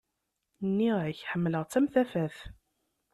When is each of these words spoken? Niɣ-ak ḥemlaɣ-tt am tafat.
Niɣ-ak 0.77 1.19
ḥemlaɣ-tt 1.31 1.77
am 1.79 1.85
tafat. 1.93 2.37